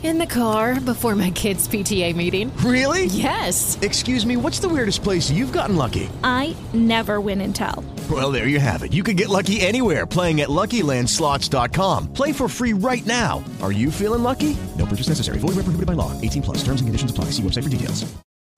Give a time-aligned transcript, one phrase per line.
[0.00, 2.56] In the car before my kids' PTA meeting.
[2.58, 3.06] Really?
[3.06, 3.76] Yes.
[3.82, 6.08] Excuse me, what's the weirdest place you've gotten lucky?
[6.22, 7.84] I never win and tell.
[8.08, 8.92] Well, there you have it.
[8.92, 12.12] You can get lucky anywhere playing at LuckyLandSlots.com.
[12.12, 13.42] Play for free right now.
[13.60, 14.56] Are you feeling lucky?
[14.76, 15.38] No purchase necessary.
[15.40, 16.18] Void where prohibited by law.
[16.20, 16.58] 18 plus.
[16.58, 17.26] Terms and conditions apply.
[17.32, 18.04] See website for details.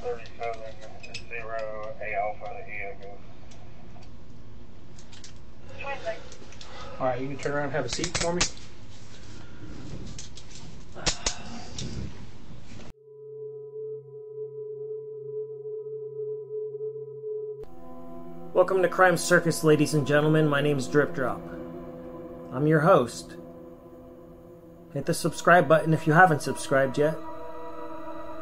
[0.02, 0.54] 37
[1.30, 3.18] 0 A Alpha Eagle.
[7.00, 8.42] All right, you can turn around and have a seat for me.
[18.70, 20.46] Welcome to Crime Circus, ladies and gentlemen.
[20.46, 21.42] My name is Drip Drop.
[22.52, 23.34] I'm your host.
[24.94, 27.18] Hit the subscribe button if you haven't subscribed yet.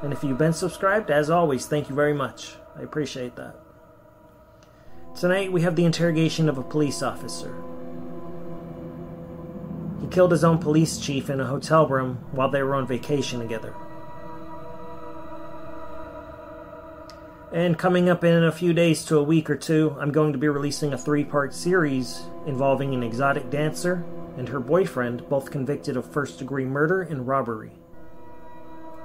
[0.03, 2.57] And if you've been subscribed, as always, thank you very much.
[2.77, 3.57] I appreciate that.
[5.19, 7.57] Tonight we have the interrogation of a police officer.
[10.03, 13.41] He killed his own police chief in a hotel room while they were on vacation
[13.41, 13.75] together.
[17.53, 20.39] And coming up in a few days to a week or two, I'm going to
[20.39, 24.05] be releasing a three part series involving an exotic dancer
[24.37, 27.73] and her boyfriend, both convicted of first degree murder and robbery.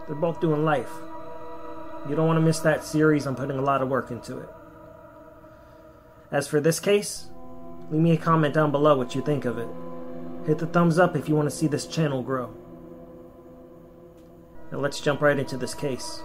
[0.07, 0.91] They're both doing life.
[2.09, 4.49] You don't want to miss that series, I'm putting a lot of work into it.
[6.29, 7.27] As for this case,
[7.89, 9.69] leave me a comment down below what you think of it.
[10.45, 12.53] Hit the thumbs up if you want to see this channel grow.
[14.69, 16.21] Now let's jump right into this case.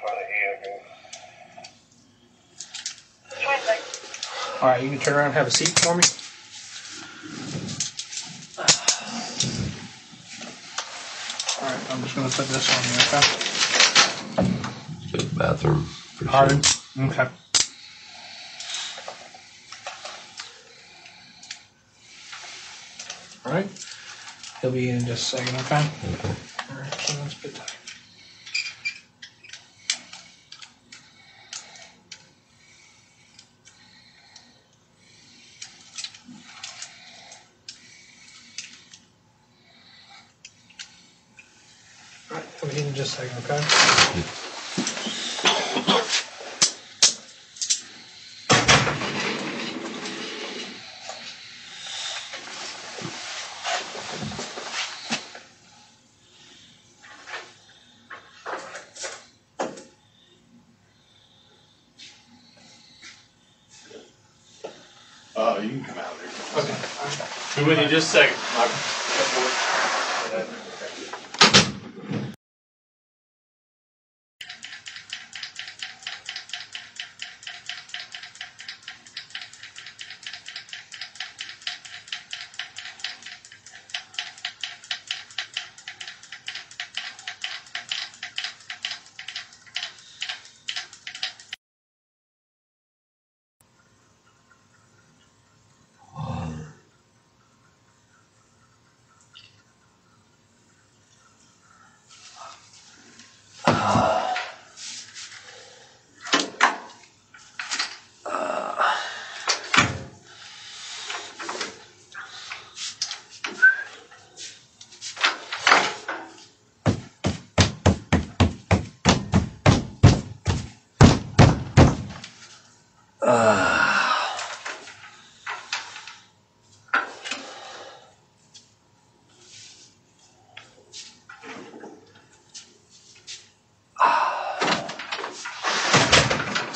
[0.00, 0.80] 0 A Alpha Eagle.
[4.62, 6.02] All right, you can turn around and have a seat for me.
[11.60, 13.22] All right, I'm just going to put this on you, okay?
[15.12, 15.84] Go to the bathroom.
[15.84, 16.60] for sure.
[17.06, 17.28] Okay.
[23.46, 23.68] All right.
[24.60, 25.76] He'll be in just a second, okay?
[26.70, 27.72] All right, so let's put that.
[42.30, 42.46] All right,
[43.18, 44.24] he'll be in just a second, okay?
[65.36, 66.62] Uh, you can come out there.
[66.62, 67.62] Okay.
[67.62, 68.38] Be with you just a second.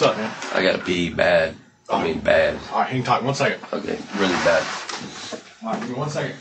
[0.02, 0.34] What's up, man?
[0.52, 1.54] I gotta pee bad.
[1.90, 2.58] I mean bad.
[2.70, 3.22] All right, hang tight.
[3.22, 3.62] One second.
[3.72, 4.66] Okay, really bad.
[5.62, 6.36] All right, give me one second.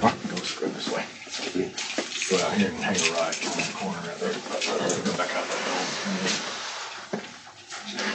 [0.00, 1.04] Go screw this way.
[2.30, 4.32] Go out here and hang a right in that corner right there.
[4.32, 7.20] Go back out that hole.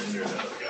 [0.05, 0.69] And there's that other guy.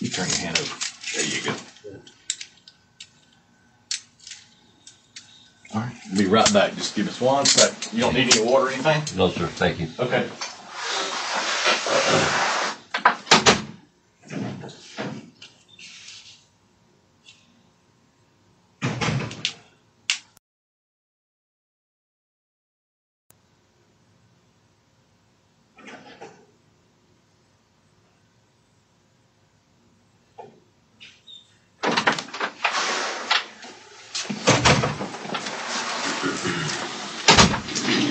[0.00, 0.76] You turn your hand over.
[1.14, 1.54] There you go.
[5.74, 5.96] All right.
[6.08, 6.74] We'll be right back.
[6.74, 7.92] Just give us one sec.
[7.92, 9.02] You don't need any water or anything?
[9.16, 9.46] No, sir.
[9.46, 9.88] Thank you.
[9.98, 10.28] Okay.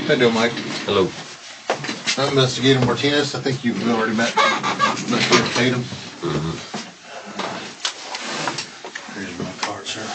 [0.05, 0.51] How you doing, Mike?
[0.85, 1.09] Hello.
[2.19, 3.33] I'm Investigator Martinez.
[3.33, 5.81] I think you've already met Investigator Tatum.
[6.21, 6.51] Mm-hmm.
[9.19, 10.05] Here's my card, sir.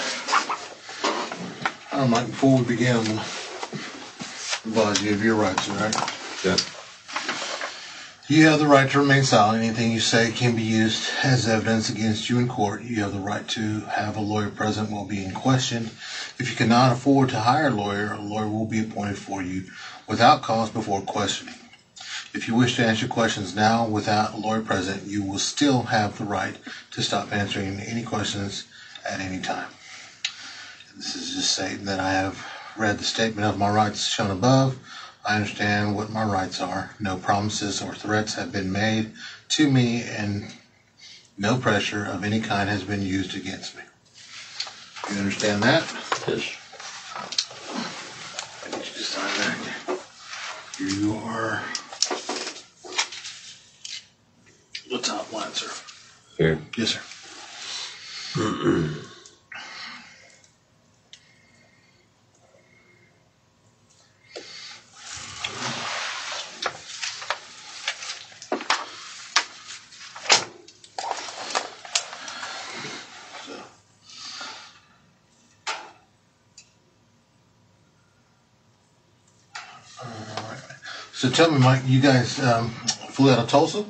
[1.92, 3.20] All right, Mike, before we begin, I'm gonna
[4.64, 5.96] advise you of your rights, all right?
[6.44, 6.56] Yeah.
[8.28, 9.64] You have the right to remain silent.
[9.64, 12.84] Anything you say can be used as evidence against you in court.
[12.84, 15.90] You have the right to have a lawyer present while being questioned.
[16.40, 19.64] If you cannot afford to hire a lawyer, a lawyer will be appointed for you
[20.06, 21.54] without cost before questioning.
[22.32, 26.16] If you wish to answer questions now without a lawyer present, you will still have
[26.16, 26.56] the right
[26.92, 28.64] to stop answering any questions
[29.06, 29.68] at any time.
[30.96, 32.42] This is just stating that I have
[32.74, 34.78] read the statement of my rights shown above.
[35.28, 36.96] I understand what my rights are.
[36.98, 39.12] No promises or threats have been made
[39.50, 40.54] to me, and
[41.36, 43.82] no pressure of any kind has been used against me.
[45.10, 45.82] You understand that?
[46.28, 46.56] Yes.
[48.64, 49.98] I need you to sign that.
[50.78, 51.62] Here you are.
[54.88, 55.70] The top line, sir.
[56.38, 56.60] Here.
[56.76, 57.00] Yes, sir.
[81.20, 83.86] So tell me, Mike, you guys um, flew out of Tulsa?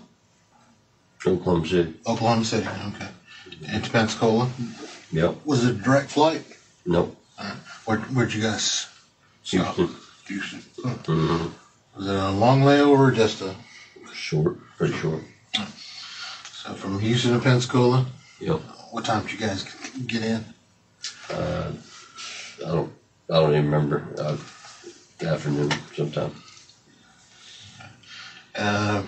[1.26, 1.94] Oklahoma City.
[2.06, 3.08] Oklahoma City, okay.
[3.66, 4.48] And to Pensacola?
[5.10, 5.34] Yep.
[5.44, 6.44] Was it a direct flight?
[6.86, 7.16] Nope.
[7.86, 8.86] Where, where'd you guys
[9.42, 9.74] stop?
[9.74, 9.96] Houston.
[10.28, 10.60] Houston.
[10.60, 11.48] Mm-hmm.
[11.98, 13.54] Was it a long layover or just a
[14.12, 14.58] Short.
[14.76, 15.22] Pretty short.
[16.52, 18.06] so from Houston to Pensacola?
[18.38, 18.60] Yep.
[18.92, 19.64] What time did you guys
[20.06, 20.44] get in?
[21.32, 21.72] Uh,
[22.64, 22.92] I don't.
[23.28, 24.06] I don't even remember.
[24.18, 24.36] Uh,
[25.26, 26.32] afternoon sometime.
[28.60, 29.02] Uh,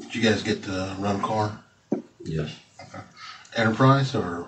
[0.00, 1.58] did you guys get to run car?
[2.24, 2.54] Yes.
[3.56, 4.46] Enterprise or?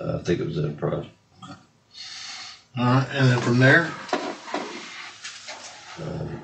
[0.00, 1.06] Uh, I think it was Enterprise.
[2.76, 3.90] All right, and then from there,
[6.02, 6.42] Um,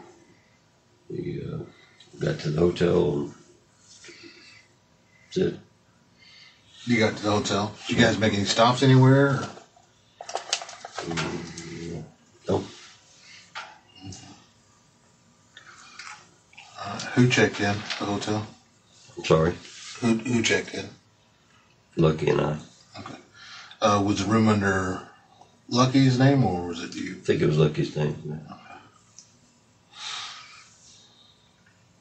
[1.11, 1.57] we uh,
[2.21, 3.35] got to the hotel and
[5.25, 5.59] that's it.
[6.85, 7.75] you got to the hotel.
[7.89, 9.29] Did you guys make any stops anywhere?
[9.31, 9.49] Or?
[12.49, 12.65] Nope.
[16.81, 18.47] Uh, who checked in the hotel?
[19.25, 19.53] Sorry.
[20.01, 20.89] Who who checked in?
[21.97, 22.59] Lucky and I.
[23.83, 25.03] Uh, was the room under
[25.69, 27.17] Lucky's name or was it you?
[27.17, 28.41] I think it was Lucky's name.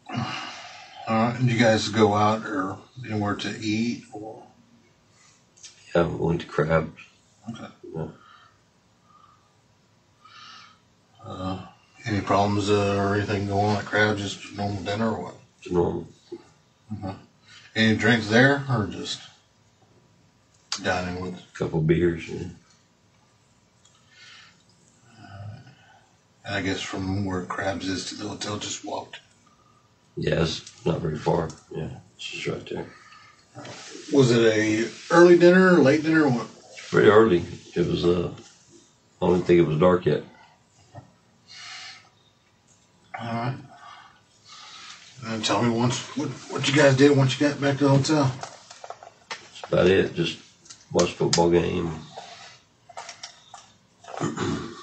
[0.10, 0.18] All
[1.08, 4.44] right, and you guys go out or anywhere to eat or?
[5.96, 7.02] Yeah, we went to Crabs.
[7.50, 7.68] Okay.
[7.96, 8.08] Yeah.
[11.26, 11.66] Uh,
[12.08, 14.18] any problems uh, or anything going on at Crab?
[14.18, 15.36] Just normal dinner or what?
[15.62, 16.08] It's normal.
[17.04, 17.14] uh
[17.76, 19.22] Any drinks there or just
[20.84, 21.36] dining with?
[21.36, 22.28] A couple beers.
[22.30, 22.48] Yeah.
[26.46, 29.20] And I guess from where Crabs is to the hotel, just walked.
[30.16, 31.50] yeah, it's not very far.
[31.76, 32.86] Yeah, it's just right there.
[34.14, 36.24] Was it a early dinner, or late dinner?
[36.24, 36.48] or What?
[36.72, 37.44] It's pretty early.
[37.76, 38.06] It was.
[38.06, 38.32] Uh,
[39.22, 40.24] I don't even think it was dark yet.
[43.20, 43.56] All right.
[45.26, 47.90] And tell me once what what you guys did once you got back to the
[47.90, 48.32] hotel.
[49.30, 50.14] That's about it.
[50.14, 50.40] Just
[50.92, 51.92] watched football game.
[54.22, 54.74] In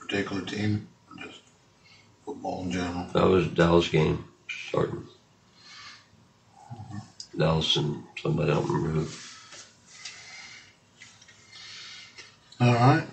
[0.00, 0.88] particular team,
[1.22, 1.40] just
[2.24, 3.06] football in general.
[3.12, 5.06] That was a Dallas game starting.
[6.74, 7.38] Mm-hmm.
[7.38, 9.31] Dallas and somebody I don't remember who.
[12.62, 13.04] All right.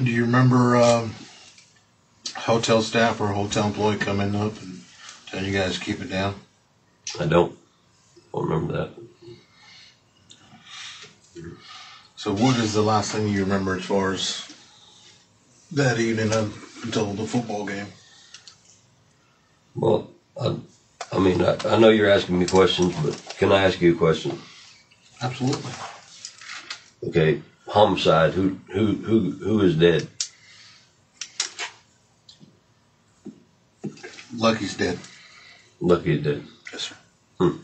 [0.00, 1.12] Do you remember um,
[2.36, 4.84] hotel staff or hotel employee coming up and
[5.26, 6.36] telling you guys to keep it down?
[7.18, 7.58] I don't.
[8.32, 8.90] Don't remember that.
[12.14, 14.48] So, what is the last thing you remember as far as
[15.72, 16.46] that evening up
[16.84, 17.88] until the football game?
[19.74, 20.54] Well, I,
[21.10, 23.98] I mean, I, I know you're asking me questions, but can I ask you a
[23.98, 24.38] question?
[25.20, 25.72] Absolutely.
[27.04, 28.34] Okay, homicide.
[28.34, 30.08] Who who who who is dead?
[34.34, 34.98] Lucky's dead.
[35.80, 36.44] Lucky's dead.
[36.72, 36.96] Yes, sir.
[37.38, 37.56] Hmm.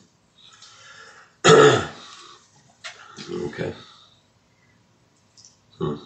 [3.46, 3.74] okay.
[5.78, 5.96] Hmm.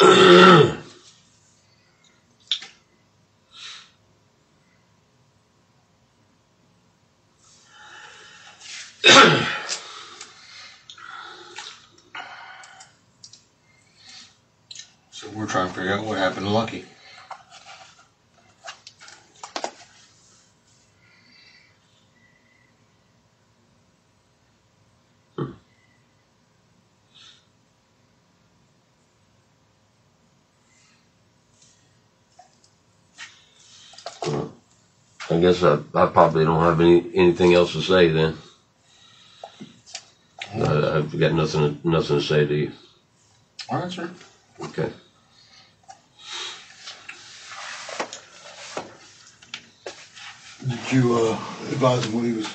[15.16, 16.84] So, we're trying to figure out what happened to Lucky.
[34.26, 34.52] Well,
[35.28, 38.38] I guess I, I probably don't have any anything else to say then.
[40.54, 42.72] I, I've got nothing nothing to say to you.
[43.68, 44.10] All right, sir.
[44.60, 44.90] Okay.
[50.68, 51.32] Did you uh,
[51.70, 52.52] advise him what he was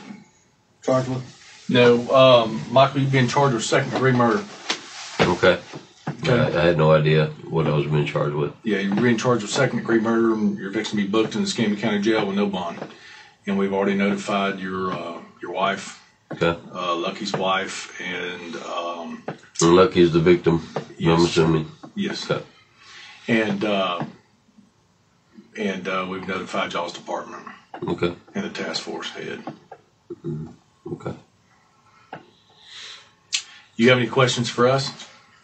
[0.81, 1.65] charged with?
[1.69, 4.43] No, um, Michael, you've been charged with second degree murder.
[5.21, 5.59] Okay.
[6.23, 8.53] I, I had no idea what I was being charged with.
[8.63, 11.41] Yeah, you're being charged with second degree murder and you're fixing to be booked in
[11.41, 12.79] the Escambia County Jail with no bond.
[13.47, 15.99] And we've already notified your uh, your wife,
[16.33, 16.55] Okay.
[16.73, 19.23] uh, Lucky's wife, and um,
[19.61, 20.67] And is the victim.
[20.75, 21.21] I'm Yes.
[21.23, 21.71] assuming.
[21.95, 22.43] yes, Okay.
[23.27, 24.03] and uh,
[25.57, 27.45] and uh, we've notified y'all's department
[27.87, 28.13] Okay.
[28.35, 29.43] and the task force head.
[30.85, 31.13] Okay.
[33.75, 34.91] You have any questions for us?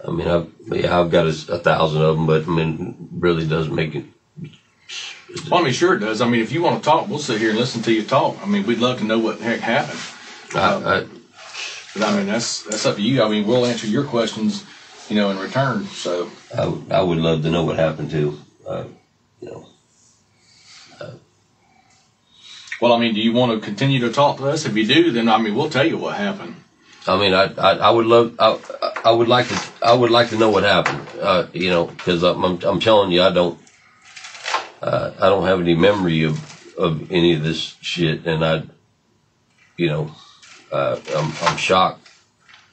[0.05, 3.47] I mean, I've yeah, I've got a, a thousand of them, but I mean, really
[3.47, 4.05] doesn't make it.
[5.49, 6.21] Well, I mean, sure it does.
[6.21, 8.37] I mean, if you want to talk, we'll sit here and listen to you talk.
[8.41, 9.99] I mean, we'd love to know what the heck happened.
[10.55, 11.05] I, I,
[11.93, 13.23] But I mean, that's that's up to you.
[13.23, 14.65] I mean, we'll answer your questions,
[15.09, 15.85] you know, in return.
[15.87, 18.83] So I, would- I would love to know what happened to, uh,
[19.41, 19.67] you know.
[22.79, 24.65] Well, I mean, do you want to continue to talk to us?
[24.65, 26.55] If you do, then I mean, we'll tell you what happened.
[27.07, 28.59] I mean, I, I, I would love, I,
[29.07, 31.07] I would like to, I would like to know what happened.
[31.21, 33.57] Uh, you know, because I'm, I'm, I'm telling you, I don't,
[34.81, 36.35] uh, I don't have any memory of,
[36.77, 38.63] of any of this shit, and I,
[39.77, 40.11] you know,
[40.73, 42.09] uh, I'm I'm shocked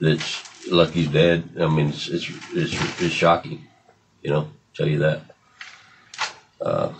[0.00, 0.21] that
[0.69, 1.50] Lucky's dead.
[1.61, 3.64] I mean, it's it's it's, it's shocking,
[4.21, 4.49] you know.
[4.75, 5.21] Tell you that.
[6.61, 6.93] Uh,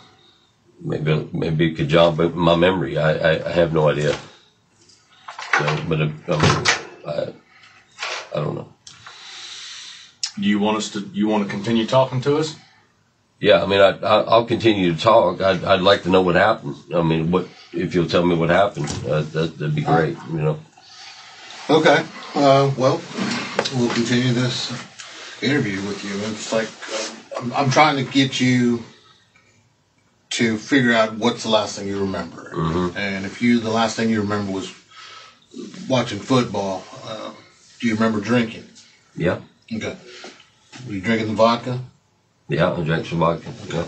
[0.81, 2.99] maybe maybe it could jog my memory.
[2.99, 4.17] I, I, I have no idea.
[5.61, 6.67] Know, but uh, I mean,
[7.07, 7.35] I
[8.33, 8.74] I don't know.
[10.37, 11.01] Do you want us to?
[11.13, 12.57] You want to continue talking to us?
[13.41, 15.41] Yeah, I mean, I, I I'll continue to talk.
[15.41, 16.77] I'd I'd like to know what happened.
[16.95, 18.91] I mean, what if you'll tell me what happened?
[19.07, 20.17] Uh, that that'd be great.
[20.31, 20.59] You know.
[21.71, 22.05] Okay.
[22.35, 23.01] Uh, well,
[23.77, 24.73] we'll continue this
[25.43, 26.11] interview with you.
[26.31, 28.83] It's like uh, I'm, I'm trying to get you
[30.31, 32.51] to figure out what's the last thing you remember.
[32.53, 32.99] Mm-hmm.
[32.99, 34.75] And if you, the last thing you remember was
[35.89, 37.31] watching football, uh,
[37.79, 38.65] do you remember drinking?
[39.17, 39.41] Yeah.
[39.73, 39.97] Okay.
[40.87, 41.81] Were you drinking the vodka?
[42.49, 43.53] Yeah, I drank some vodka.
[43.69, 43.85] Yeah.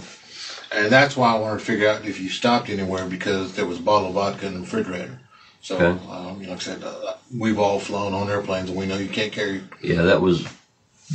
[0.73, 3.79] And that's why I wanted to figure out if you stopped anywhere because there was
[3.79, 5.21] a bottle of vodka in the refrigerator.
[5.61, 6.11] So, Okay.
[6.11, 9.33] um, like I said, uh, we've all flown on airplanes and we know you can't
[9.33, 9.63] carry.
[9.83, 10.47] Yeah, that was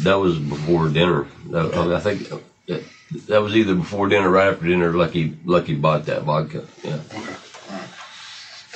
[0.03, 1.27] that was before dinner.
[1.49, 2.29] That, I think
[2.67, 2.83] that,
[3.27, 4.93] that was either before dinner, or right after dinner.
[4.93, 6.65] Lucky Lucky bought that vodka.
[6.83, 6.99] Yeah.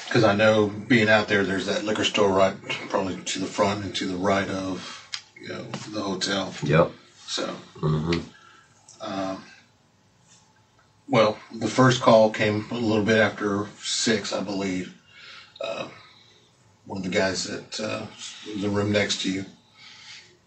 [0.07, 2.55] Because I know being out there, there's that liquor store right,
[2.89, 5.04] probably to the front and to the right of,
[5.45, 6.53] you know, the hotel.
[6.63, 6.91] Yep.
[7.27, 7.45] So,
[7.79, 8.19] hmm
[9.01, 9.43] um,
[11.07, 14.95] well, the first call came a little bit after six, I believe.
[15.61, 15.87] Uh,
[16.87, 19.45] one of the guys that uh, was in the room next to you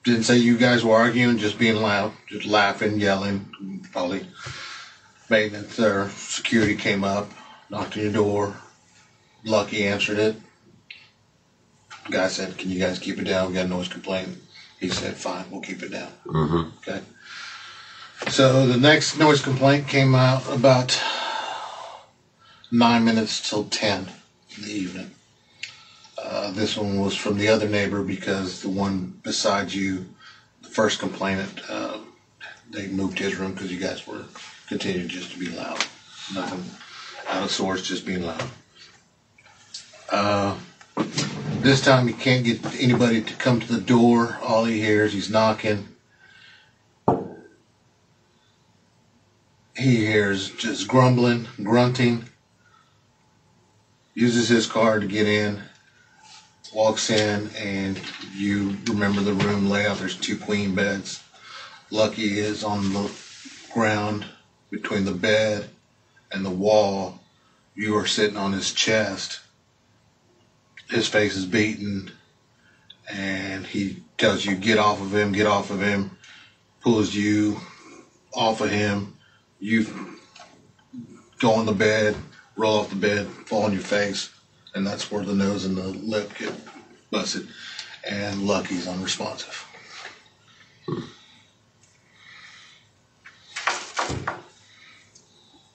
[0.02, 3.48] didn't say you guys were arguing, just being loud, just laughing, yelling.
[3.92, 4.26] Probably
[5.30, 7.30] maintenance or security came up,
[7.70, 8.56] knocked on your door.
[9.44, 10.36] Lucky answered it.
[12.10, 13.48] Guy said, "Can you guys keep it down?
[13.48, 14.36] We got a noise complaint."
[14.80, 17.02] He said, "Fine, we'll keep it down." hmm Okay.
[18.28, 21.00] So the next noise complaint came out about
[22.70, 24.08] nine minutes till ten
[24.56, 25.10] in the evening.
[26.22, 30.06] Uh, this one was from the other neighbor because the one beside you,
[30.62, 31.98] the first complainant, uh,
[32.70, 34.24] they moved his room because you guys were
[34.68, 35.84] continuing just to be loud.
[36.34, 36.64] Nothing
[37.28, 38.44] out of sorts, just being loud.
[40.10, 40.56] Uh,
[41.60, 44.38] this time he can't get anybody to come to the door.
[44.42, 45.88] All he hears, he's knocking.
[49.76, 52.24] He hears just grumbling, grunting.
[54.14, 55.62] Uses his car to get in.
[56.74, 58.00] Walks in, and
[58.34, 59.98] you remember the room layout.
[59.98, 61.22] There's two queen beds.
[61.90, 63.10] Lucky is on the
[63.72, 64.26] ground
[64.70, 65.70] between the bed
[66.30, 67.20] and the wall.
[67.74, 69.40] You are sitting on his chest.
[70.90, 72.10] His face is beaten,
[73.10, 76.16] and he tells you, Get off of him, get off of him.
[76.80, 77.60] Pulls you
[78.34, 79.16] off of him.
[79.60, 79.86] You
[81.38, 82.16] go on the bed,
[82.56, 84.30] roll off the bed, fall on your face,
[84.74, 86.52] and that's where the nose and the lip get
[87.10, 87.48] busted.
[88.08, 89.66] And Lucky's unresponsive.
[90.86, 91.00] Hmm.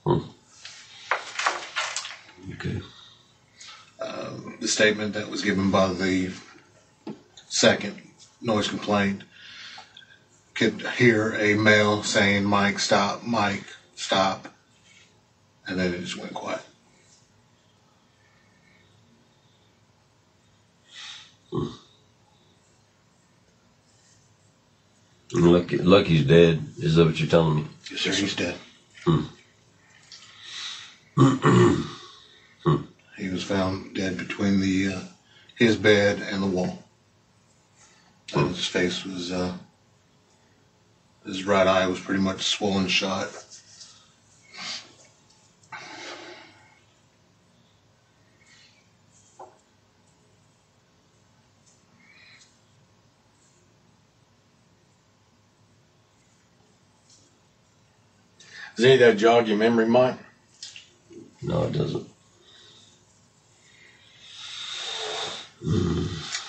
[0.04, 0.18] Hmm.
[2.54, 2.80] Okay.
[4.64, 6.32] The statement that was given by the
[7.48, 8.00] second
[8.40, 9.22] noise complaint
[10.54, 14.48] could hear a male saying, Mike, stop, Mike, stop.
[15.66, 16.62] And then it just went quiet.
[21.52, 21.72] And
[25.34, 26.64] Lucky Lucky's dead.
[26.78, 27.66] Is that what you're telling me?
[27.90, 28.54] Yes, sir, he's dead.
[29.04, 29.24] Hmm.
[33.44, 35.00] He was found dead between the uh,
[35.56, 36.82] his bed and the wall.
[38.34, 39.52] And his face was, uh,
[41.26, 43.30] his right eye was pretty much swollen shut.
[58.76, 60.16] Does any of that jog your memory, Mike?
[61.42, 62.13] No, it doesn't.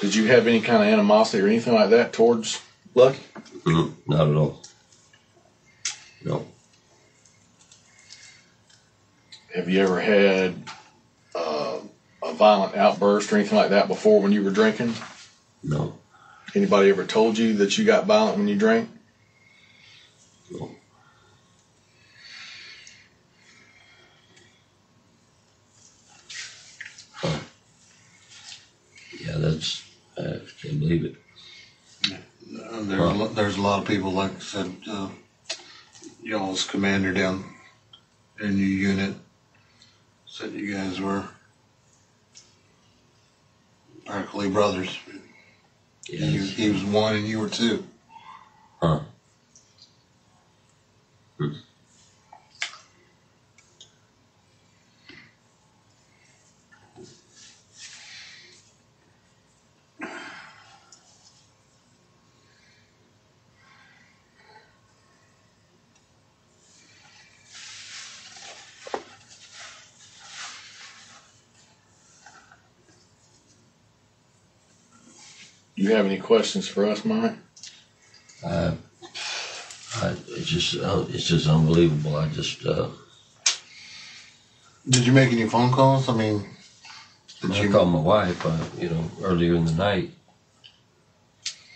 [0.06, 2.62] Did you have any kind of animosity or anything like that towards
[2.94, 3.24] Lucky?
[3.64, 4.62] Mm, not at all.
[6.24, 6.46] No.
[9.56, 10.62] Have you ever had
[11.34, 11.80] uh,
[12.24, 14.94] a violent outburst or anything like that before when you were drinking?
[15.64, 15.98] No.
[16.54, 18.88] Anybody ever told you that you got violent when you drank?
[20.52, 20.70] No.
[27.14, 27.40] Huh.
[29.20, 29.82] Yeah, that's.
[30.18, 31.16] I can't believe it.
[32.12, 35.10] Uh, there's, a lo- there's a lot of people, like I said, uh,
[36.24, 37.44] y'all's commander down
[38.42, 39.16] in your unit
[40.28, 41.24] Said you guys were
[44.06, 44.98] practically brothers.
[46.08, 47.86] He, was- he was one and you were two.
[48.82, 49.02] Huh.
[75.86, 77.36] You have any questions for us, Mike?
[78.44, 78.72] Uh,
[79.98, 82.16] I, it's just uh, it's just unbelievable.
[82.16, 82.90] I just uh,
[84.90, 86.10] Did you make any phone calls?
[86.10, 86.44] I mean,
[87.40, 90.10] did I you called my wife, uh, you know, earlier in the night.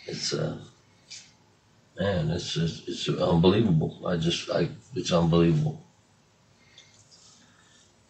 [0.07, 0.57] It's uh,
[1.99, 4.07] man, it's just, it's unbelievable.
[4.07, 5.85] I just I it's unbelievable.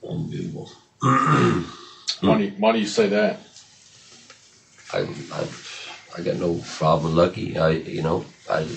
[0.01, 0.71] Unbelievable.
[1.01, 3.39] Why do you, why do you say that?
[4.91, 4.99] I,
[5.31, 5.47] I,
[6.17, 7.57] I got no problem Lucky.
[7.57, 8.67] I, you know, I,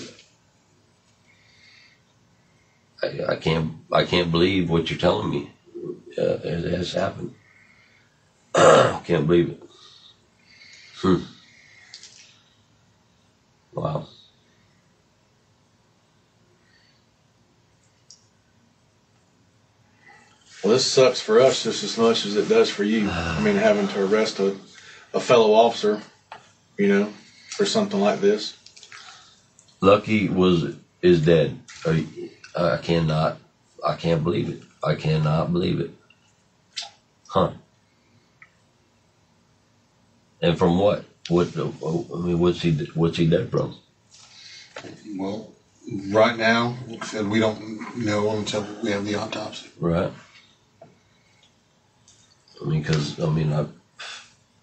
[3.01, 5.51] I, I can't, I can't believe what you're telling me.
[6.17, 7.33] Uh, it has happened.
[8.55, 9.63] Can't believe it.
[10.97, 11.23] Hmm.
[13.73, 14.07] Wow.
[20.63, 23.09] Well, this sucks for us just as much as it does for you.
[23.09, 24.55] I mean, having to arrest a,
[25.13, 26.01] a fellow officer,
[26.77, 27.13] you know,
[27.53, 28.57] for something like this.
[29.81, 31.59] Lucky was is dead.
[31.85, 32.07] I,
[32.55, 33.37] I cannot,
[33.85, 34.63] I can't believe it.
[34.83, 35.91] I cannot believe it.
[37.27, 37.51] Huh.
[40.41, 41.05] And from what?
[41.29, 41.55] What?
[41.55, 42.71] Uh, I mean, what's he?
[42.95, 43.75] What's he dead from?
[45.17, 45.51] Well,
[46.09, 49.69] right now, like said, we don't know until we have the autopsy.
[49.79, 50.11] Right.
[52.61, 53.65] I mean, because I mean, I,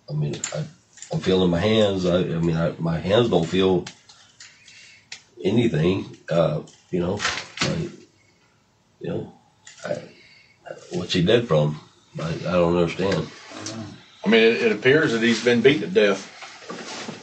[0.08, 0.64] I mean, I,
[1.12, 2.06] I'm feeling my hands.
[2.06, 3.84] I, I mean, I, my hands don't feel
[5.42, 6.16] anything.
[6.30, 7.18] Uh, you know,
[7.60, 7.88] I,
[9.00, 9.32] you know,
[9.84, 9.96] I,
[10.90, 11.80] what's he dead from?
[12.20, 13.28] I, I don't understand.
[14.24, 16.36] I mean, it, it appears that he's been beaten to death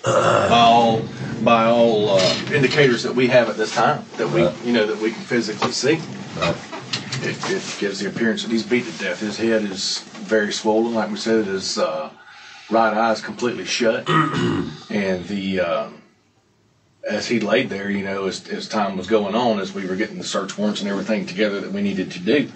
[0.04, 1.02] by all
[1.43, 4.97] by all uh, indicators that we have at this time that we you know that
[4.97, 6.00] we can physically see.
[7.19, 9.19] It, it gives the appearance that he's beat to death.
[9.19, 11.45] His head is very swollen, like we said.
[11.45, 12.12] His uh,
[12.69, 15.89] right eye is completely shut, and the uh,
[17.08, 19.95] as he laid there, you know, as, as time was going on, as we were
[19.95, 22.51] getting the search warrants and everything together that we needed to do,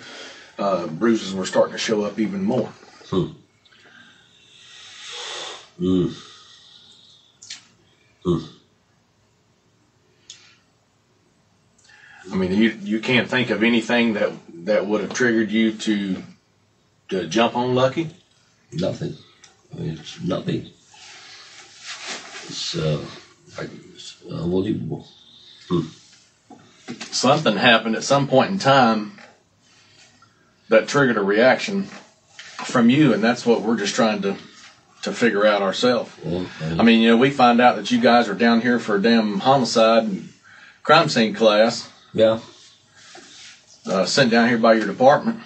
[0.60, 2.68] uh, bruises were starting to show up even more.
[3.10, 3.32] Hmm.
[5.80, 6.14] Mm.
[8.26, 8.50] Mm.
[12.32, 14.32] I mean, you you can't think of anything that
[14.66, 16.22] that would have triggered you to
[17.10, 18.12] to jump on Lucky.
[18.72, 19.18] Nothing.
[19.78, 20.68] It's nothing.
[22.48, 23.04] It's, uh,
[23.58, 25.08] it's unbelievable.
[25.70, 25.88] Hmm.
[27.12, 29.20] Something happened at some point in time
[30.70, 34.36] that triggered a reaction from you, and that's what we're just trying to
[35.04, 36.12] to figure out ourselves.
[36.24, 38.98] Well, I mean, you know, we find out that you guys are down here for
[38.98, 40.30] a damn homicide and
[40.84, 41.90] crime scene class.
[42.14, 42.40] Yeah.
[43.86, 45.40] Uh, sent down here by your department.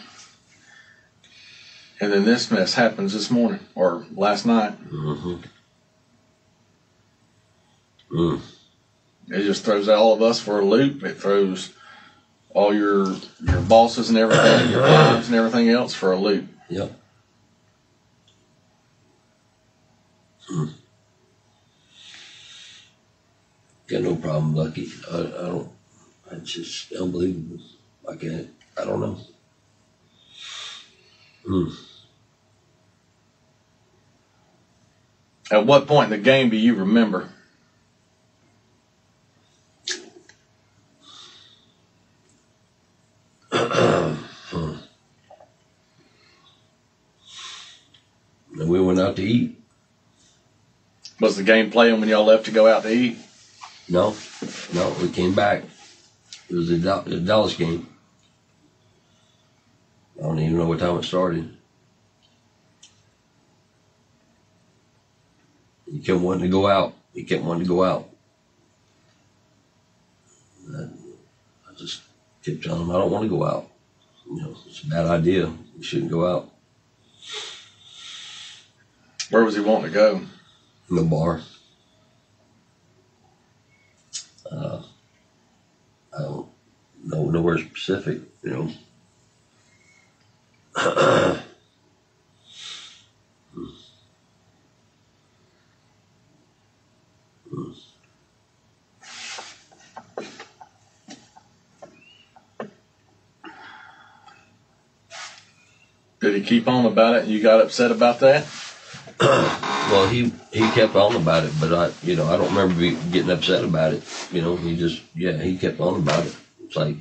[2.05, 4.79] And then this mess happens this morning or last night.
[4.91, 5.37] Mm-hmm.
[8.15, 8.41] Mm.
[9.29, 11.03] It just throws all of us for a loop.
[11.03, 11.73] It throws
[12.51, 16.47] all your your bosses and everything, your wives and everything else for a loop.
[16.69, 16.91] Yep.
[20.47, 20.65] Hmm.
[23.87, 24.91] Got no problem, Lucky.
[25.11, 25.71] I, I don't.
[26.33, 27.63] It's just unbelievable.
[28.07, 28.49] I can't.
[28.77, 29.17] I don't know.
[31.47, 31.69] Hmm.
[35.51, 37.29] At what point in the game do you remember?
[48.57, 49.61] And we went out to eat.
[51.19, 53.17] Was the game playing when y'all left to go out to eat?
[53.89, 54.15] No,
[54.73, 55.63] no, we came back.
[56.49, 57.87] It was a Dallas game.
[60.17, 61.55] I don't even know what time it started.
[65.95, 66.93] He kept wanting to go out.
[67.13, 68.09] He kept wanting to go out.
[70.67, 70.97] And
[71.69, 72.01] I just
[72.43, 73.71] kept telling him I don't want to go out.
[74.29, 75.45] You know, it's a bad idea.
[75.77, 76.51] You shouldn't go out.
[79.29, 80.21] Where was he wanting to go?
[80.89, 81.41] In the bar.
[84.51, 84.81] Uh,
[86.13, 86.49] I don't
[87.05, 88.73] know nowhere specific, you
[90.75, 91.39] know.
[106.25, 108.47] Did he keep on about it and you got upset about that?
[109.21, 112.95] well, he he kept on about it, but I, you know, I don't remember be,
[113.11, 114.01] getting upset about it.
[114.31, 116.35] You know, he just, yeah, he kept on about it.
[116.63, 116.95] It's like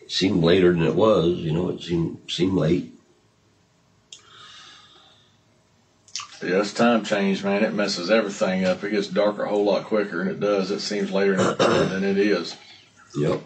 [0.00, 1.36] it seemed later than it was.
[1.36, 2.90] You know, it seemed seemed late.
[6.42, 7.64] Yeah, it's time change, man.
[7.64, 8.82] It messes everything up.
[8.82, 10.70] It gets darker a whole lot quicker, and it does.
[10.70, 12.56] It seems later than it is.
[13.14, 13.42] Yep.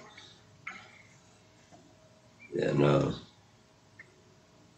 [2.55, 3.13] And uh,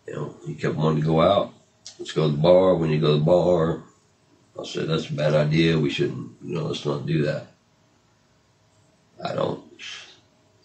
[0.06, 1.52] you know, he kept wanting to go out.
[1.98, 2.74] Let's go to the bar.
[2.74, 3.82] When you go to the bar,
[4.58, 5.78] I said that's a bad idea.
[5.78, 6.32] We shouldn't.
[6.42, 7.46] You know, let's not do that.
[9.24, 9.62] I don't.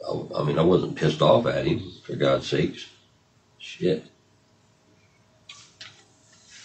[0.07, 2.87] I, I mean, I wasn't pissed off at him for God's sakes.
[3.59, 4.05] Shit.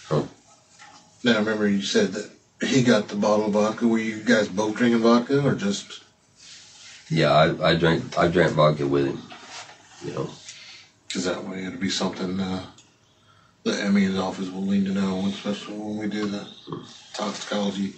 [0.05, 0.23] Huh.
[1.23, 3.87] Now, I remember you said that he got the bottle of vodka.
[3.87, 6.03] Were you guys both drinking vodka, or just?
[7.09, 8.17] Yeah, I, I drank.
[8.17, 9.21] I drank vodka with him.
[10.03, 10.29] You know.
[11.07, 12.65] Because that way it'll be something uh,
[13.63, 16.45] the ME's office will need to know, especially when we do the
[17.13, 17.93] toxicology.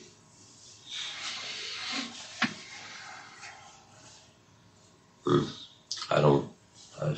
[5.25, 5.49] Mm.
[6.11, 6.49] I don't.
[7.01, 7.15] I,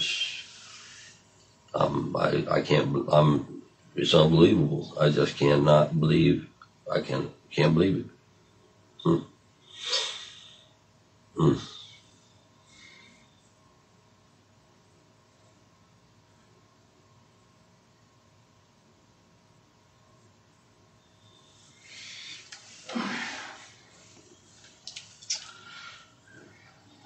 [1.75, 3.05] um, I, I can't.
[3.11, 3.63] I'm.
[3.95, 4.95] It's unbelievable.
[4.99, 6.47] I just cannot believe.
[6.91, 8.05] I can can't believe it.
[9.03, 9.17] Hmm.
[11.35, 11.53] Hmm.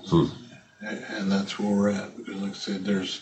[0.07, 0.25] Hmm.
[0.81, 2.17] and that's where we're at.
[2.17, 3.21] Because, like I said, there's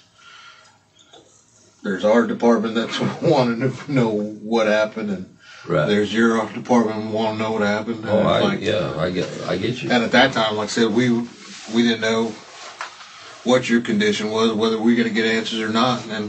[1.84, 5.36] there's our department that's wanting to know what happened, and
[5.68, 5.88] Right.
[5.88, 8.06] there's your department wanting to know what happened.
[8.08, 9.30] Oh, I, like, yeah, I get.
[9.48, 9.92] I get you.
[9.92, 12.34] And at that time, like I said, we we didn't know
[13.44, 16.06] what your condition was, whether we are going to get answers or not.
[16.08, 16.28] And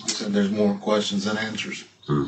[0.00, 1.84] like I said there's more questions than answers.
[2.06, 2.24] Hmm.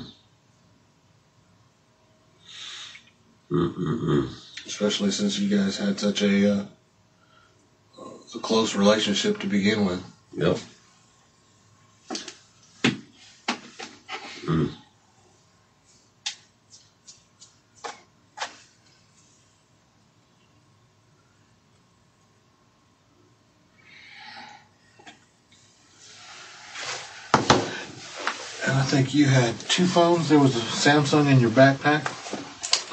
[3.50, 4.28] Mm-mm-mm.
[4.66, 6.64] Especially since you guys had such a uh,
[8.36, 10.04] a close relationship to begin with.
[10.34, 10.58] Yep.
[14.44, 14.70] Mm.
[28.64, 30.28] And I think you had two phones.
[30.28, 32.04] There was a Samsung in your backpack.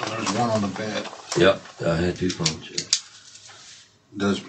[0.01, 1.07] And there's one on the bed.
[1.37, 1.61] Yep.
[1.85, 2.69] I had two phones.
[2.71, 2.87] Yeah.
[4.15, 4.41] Does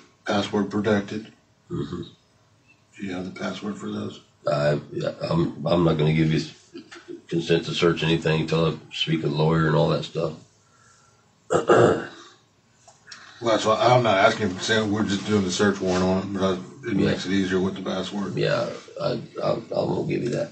[0.44, 1.32] password protected?
[1.70, 2.02] Mm-hmm.
[2.02, 4.20] Do you have the password for those?
[4.46, 4.78] I,
[5.22, 6.40] I'm, I'm not going to give you
[7.28, 10.34] consent to search anything until I speak with a lawyer and all that stuff.
[13.40, 14.90] Well, that's why I'm not asking for consent.
[14.90, 17.74] We're just doing the search warrant on it, but I, it makes it easier with
[17.74, 18.36] the password.
[18.36, 20.50] Yeah, I, I, I won't give you that.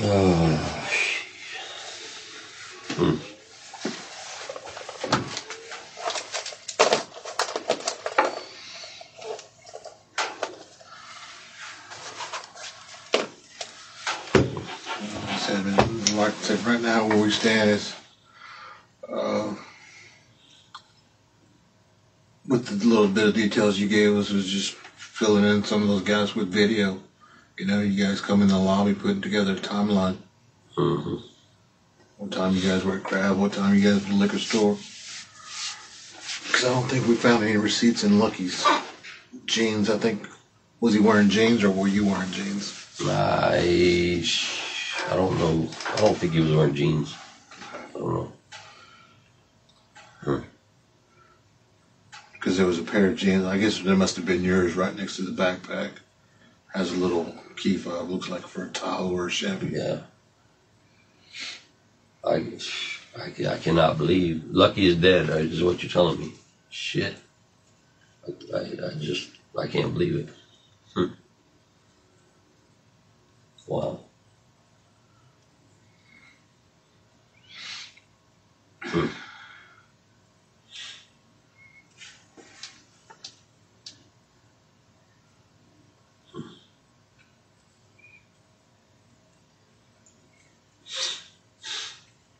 [0.00, 0.56] Oh,
[2.96, 3.16] hmm.
[15.04, 15.76] Like I said, man,
[16.16, 16.80] like I said, right
[17.46, 17.94] now where we stand is,
[19.08, 19.54] uh,
[22.48, 25.88] with the little bit of details you gave us, was just filling in some of
[25.88, 27.00] those guys with video.
[27.58, 30.16] You know, you guys come in the lobby putting together a timeline.
[30.76, 31.16] Mm-hmm.
[32.18, 33.38] What time you guys were at Crab?
[33.38, 34.76] What time you guys were at the liquor store?
[36.46, 38.66] Because I don't think we found any receipts in Lucky's
[39.46, 39.90] jeans.
[39.90, 40.26] I think
[40.80, 43.00] was he wearing jeans or were you wearing jeans?
[43.00, 44.22] I,
[45.10, 45.68] I don't know.
[45.88, 47.14] I don't think he was wearing jeans.
[47.98, 48.32] Don't know.
[50.22, 50.40] Huh.
[52.32, 53.44] Because there was a pair of jeans.
[53.44, 55.92] I guess there must have been yours right next to the backpack.
[56.74, 58.10] Has a little key fob.
[58.10, 59.68] Looks like for a Tahoe or a Chevy.
[59.76, 60.00] Yeah.
[62.24, 62.58] I,
[63.18, 65.30] I, I cannot believe Lucky is dead.
[65.30, 66.34] uh, Is what you're telling me?
[66.70, 67.16] Shit.
[68.26, 70.28] I, I, I just I can't believe it.
[70.94, 71.14] Hmm.
[73.66, 74.00] Wow.
[78.96, 79.08] Hmm.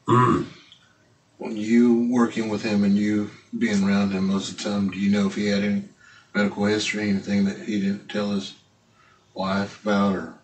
[0.08, 0.46] Mm.
[1.36, 4.98] When you working with him and you being around him most of the time, do
[4.98, 5.82] you know if he had any
[6.34, 8.54] medical history, anything that he didn't tell his
[9.34, 10.34] wife about, or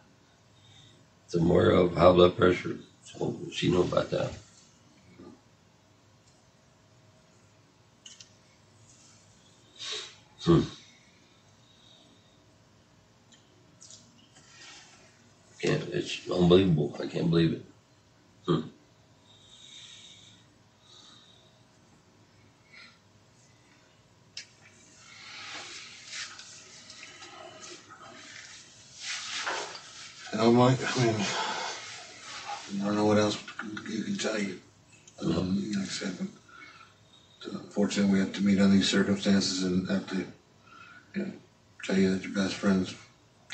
[1.34, 4.41] I'm aware of high blood pressure, so she know about that.
[10.44, 10.62] Hmm.
[15.60, 15.82] Can't.
[15.92, 16.96] it's unbelievable.
[17.00, 17.64] I can't believe it.
[18.46, 18.62] Hmm.
[30.34, 31.14] I might, I mean,
[32.80, 33.38] I don't know what else
[33.88, 34.58] you can tell you.
[35.20, 35.58] Um, mm-hmm.
[35.58, 36.20] you know, except
[37.70, 40.16] fortunately, we have to meet under these circumstances and have to,
[41.14, 41.32] you know,
[41.84, 42.94] tell you that your best friend's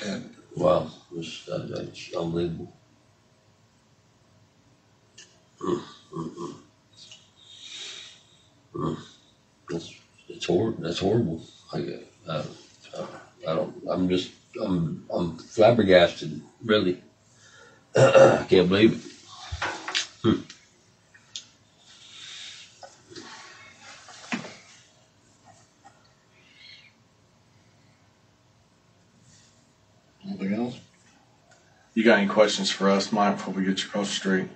[0.00, 0.30] dead.
[0.56, 2.72] Wow, it's, uh, it's unbelievable.
[5.60, 6.54] Mm, mm, mm.
[8.74, 8.96] Mm.
[10.28, 10.82] It's horrible.
[10.82, 11.42] That's horrible.
[11.72, 11.98] I,
[12.28, 13.74] I don't.
[13.88, 14.30] I'm just.
[14.62, 15.06] I'm.
[15.10, 16.40] I'm flabbergasted.
[16.64, 17.02] Really.
[17.96, 19.12] I can't believe it.
[20.22, 20.42] Hmm.
[30.28, 30.78] Anything else?
[31.94, 34.48] You got any questions for us, Mike, before we get you across the street?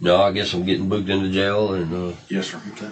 [0.00, 2.60] No, I guess I'm getting booked into jail, and uh, Yes, sir.
[2.72, 2.90] Okay.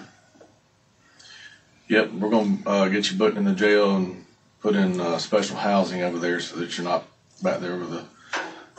[1.89, 4.25] Yep, we're gonna uh, get you booked in the jail and
[4.61, 7.05] put in uh, special housing over there so that you're not
[7.43, 8.05] back there with the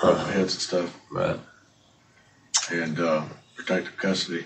[0.04, 1.00] rough heads and stuff.
[1.12, 1.40] Right.
[2.72, 3.24] And uh,
[3.56, 4.46] protective custody.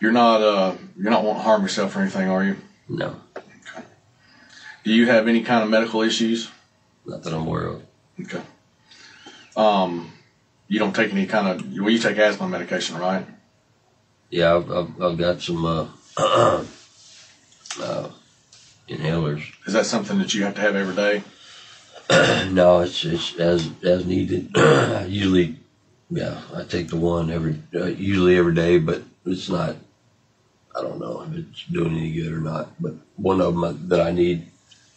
[0.00, 2.56] You're not uh, you're not wanting to harm yourself or anything, are you?
[2.88, 3.16] No.
[3.36, 3.84] Okay.
[4.84, 6.50] Do you have any kind of medical issues?
[7.06, 7.82] not that I'm aware of.
[8.20, 8.40] Okay.
[9.56, 10.12] Um,
[10.68, 13.26] you don't take any kind of well, you take asthma medication, right?
[14.30, 15.86] Yeah, I've, I've, I've got some uh,
[16.18, 16.64] uh,
[18.88, 19.44] inhalers.
[19.66, 21.22] Is that something that you have to have every day?
[22.50, 24.50] no, it's it's as as needed.
[25.06, 25.56] usually,
[26.10, 29.76] yeah, I take the one every uh, usually every day, but it's not.
[30.76, 34.00] I don't know if it's doing any good or not, but one of them that
[34.00, 34.48] I need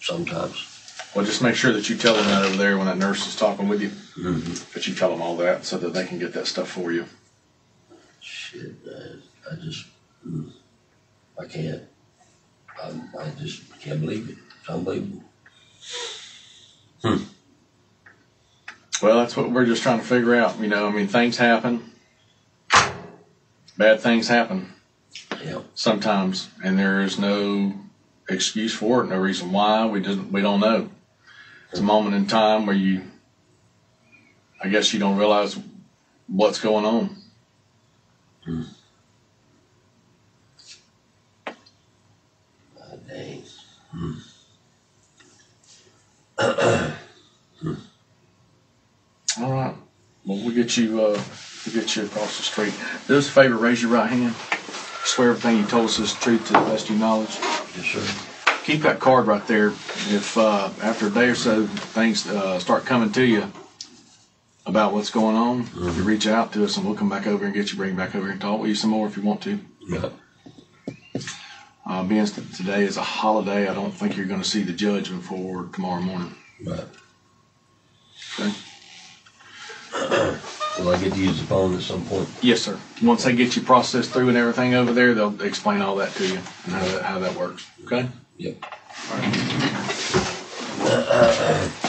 [0.02, 0.77] sometimes.
[1.18, 3.36] Well, just make sure that you tell them that over there when that nurse is
[3.36, 3.90] talking with you.
[3.90, 4.72] Mhm.
[4.74, 7.08] That you tell them all that so that they can get that stuff for you.
[8.22, 9.88] Shit, man, I just
[10.24, 10.52] mm,
[11.42, 11.82] I can't.
[12.80, 14.38] I, I just can't believe it.
[14.60, 15.24] It's unbelievable.
[17.02, 17.24] Hmm.
[19.02, 20.60] Well, that's what we're just trying to figure out.
[20.60, 21.94] You know, I mean, things happen.
[23.76, 24.72] Bad things happen.
[25.44, 25.62] Yeah.
[25.74, 27.74] Sometimes, and there is no
[28.30, 29.08] excuse for it.
[29.08, 29.84] No reason why.
[29.88, 30.92] We just we don't know.
[31.72, 33.04] It's a moment in time where you,
[34.62, 35.60] I guess, you don't realize
[36.28, 37.16] what's going on.
[38.44, 38.62] Hmm.
[49.42, 49.76] All right.
[50.26, 51.02] Well, we'll get you.
[51.02, 51.22] Uh,
[51.66, 52.74] we'll get you across the street.
[53.08, 53.56] Do us a favor.
[53.56, 54.36] Raise your right hand.
[55.04, 57.36] Swear everything you told us is true to the best of your knowledge.
[57.76, 58.27] Yes, sir.
[58.68, 59.68] Keep that card right there.
[59.68, 63.50] If uh, after a day or so things uh, start coming to you
[64.66, 67.54] about what's going on, you reach out to us and we'll come back over and
[67.54, 69.42] get you, bring you back over and talk with you some more if you want
[69.44, 69.58] to.
[69.88, 70.10] Yeah.
[71.86, 75.12] Uh, being today is a holiday, I don't think you're going to see the judge
[75.12, 76.36] before tomorrow morning.
[76.62, 76.84] Right.
[78.38, 78.54] Okay.
[80.78, 82.28] Will I get to use the phone at some point?
[82.42, 82.78] Yes, sir.
[83.02, 86.28] Once they get you processed through and everything over there, they'll explain all that to
[86.28, 87.66] you and how that, how that works.
[87.86, 88.10] Okay?
[88.38, 88.66] Yep.
[90.74, 91.87] Uh, uh, uh,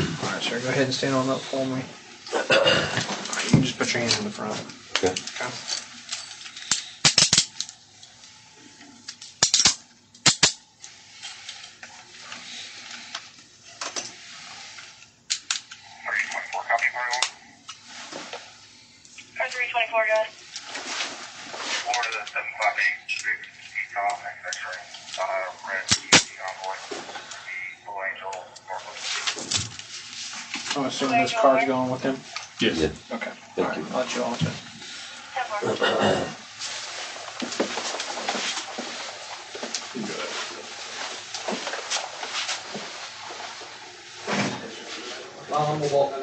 [0.00, 0.60] All right, sir.
[0.60, 1.82] Go ahead and stand on up for me.
[3.44, 4.58] You can just put your hands in the front.
[4.96, 5.14] Okay.
[5.14, 5.89] Three
[31.38, 32.16] I'm assuming this car's going with him.
[32.60, 32.92] Yes.
[33.10, 33.30] Okay.
[33.54, 33.86] Thank All right, you.
[33.90, 34.52] I'll let you all check.
[45.52, 46.19] I'm gonna walk